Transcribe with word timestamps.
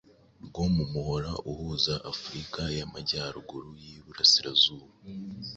rwo 0.45 0.65
mu 0.75 0.83
muhora 0.91 1.31
uhuza 1.51 1.93
Afurika 2.11 2.59
y’Amajyaruguru 2.77 3.69
y’Iburasirazuba 3.83 4.91